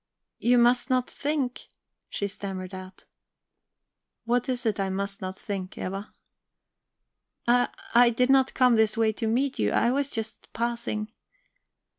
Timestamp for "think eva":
5.37-6.11